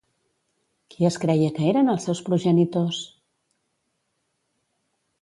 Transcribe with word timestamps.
Qui 0.93 1.07
es 1.09 1.17
creia 1.25 1.51
que 1.59 1.69
eren 1.73 1.93
els 1.97 2.09
seus 2.09 2.23
progenitors? 2.31 3.05